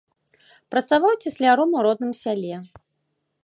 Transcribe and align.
Працаваў 0.75 1.13
цесляром 1.27 1.77
у 1.81 1.83
родным 1.89 2.11
сяле. 2.23 2.55